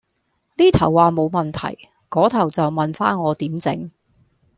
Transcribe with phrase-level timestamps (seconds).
[0.55, 3.91] 呢頭話冇問題，嗰頭就問返我點整